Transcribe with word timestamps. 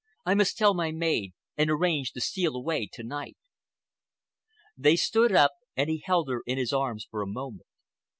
I 0.25 0.33
must 0.33 0.57
tell 0.57 0.73
my 0.73 0.91
maid 0.91 1.33
and 1.55 1.69
arrange 1.69 2.11
to 2.13 2.21
steal 2.21 2.55
away 2.55 2.89
to 2.93 3.03
night." 3.03 3.37
They 4.75 4.95
stood 4.95 5.31
up, 5.31 5.51
and 5.77 5.91
he 5.91 6.01
held 6.03 6.27
her 6.27 6.41
in 6.47 6.57
his 6.57 6.73
arms 6.73 7.05
for 7.07 7.21
a 7.21 7.27
moment. 7.27 7.67